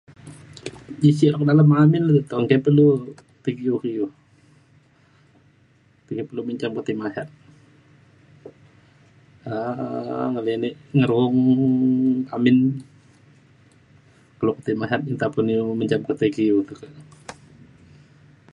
ji 1.01 1.11
sileng 1.17 1.43
dalem 1.49 1.69
amin 1.81 2.03
le 2.09 2.15
toh 2.29 2.39
engke 2.41 2.55
pe 2.65 2.69
ilu 2.73 2.87
ti 3.43 3.49
ke 3.55 3.61
iu 3.67 3.75
iu. 3.95 4.05
ti 6.05 6.11
pe 6.27 6.33
lu 6.35 6.41
menjam 6.47 6.71
tei 6.87 6.97
masat 7.01 7.27
um 9.53 10.27
ngelinek 10.33 10.75
ngeruong 10.97 11.35
ke 12.27 12.31
amin 12.35 12.57
kelo 14.39 14.51
ketei 14.57 14.79
masat 14.81 15.01
nta 15.13 15.27
pun 15.33 15.51
ilu 15.53 15.65
menjam 15.79 16.01
te 16.19 16.25
ke 16.35 16.41
iu 16.49 16.57
te 16.67 16.73
ke 16.79 16.85